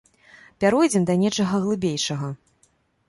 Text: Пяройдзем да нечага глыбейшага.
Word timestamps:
Пяройдзем 0.63 1.05
да 1.09 1.17
нечага 1.23 1.55
глыбейшага. 1.67 2.35